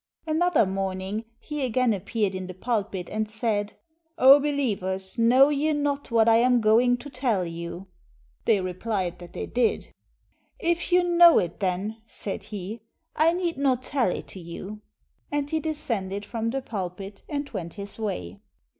[0.25, 3.73] Another morning he again appeared in the pulpit and said:—
[4.19, 7.85] "0 believers, know ye not what I am going to tell you?"
[8.45, 9.93] They repHed that they did.
[10.57, 12.81] "If you know it, then," said he,
[13.15, 14.81] "I need not tell it to you";
[15.31, 18.39] and he descended from the pulpit and went his way.